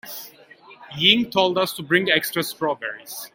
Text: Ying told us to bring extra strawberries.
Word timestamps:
Ying 0.97 1.29
told 1.29 1.59
us 1.59 1.73
to 1.73 1.83
bring 1.83 2.09
extra 2.09 2.41
strawberries. 2.41 3.29